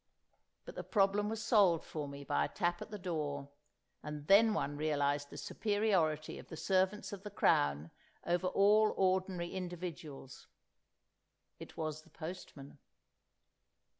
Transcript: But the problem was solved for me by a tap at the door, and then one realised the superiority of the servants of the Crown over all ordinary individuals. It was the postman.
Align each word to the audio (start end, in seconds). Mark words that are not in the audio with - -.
But 0.65 0.73
the 0.73 0.83
problem 0.83 1.29
was 1.29 1.43
solved 1.43 1.83
for 1.83 2.07
me 2.07 2.23
by 2.23 2.43
a 2.45 2.49
tap 2.49 2.81
at 2.81 2.89
the 2.89 2.97
door, 2.97 3.49
and 4.01 4.25
then 4.25 4.51
one 4.55 4.75
realised 4.75 5.29
the 5.29 5.37
superiority 5.37 6.39
of 6.39 6.47
the 6.47 6.57
servants 6.57 7.13
of 7.13 7.21
the 7.21 7.29
Crown 7.29 7.91
over 8.25 8.47
all 8.47 8.95
ordinary 8.97 9.51
individuals. 9.51 10.47
It 11.59 11.77
was 11.77 12.01
the 12.01 12.09
postman. 12.09 12.79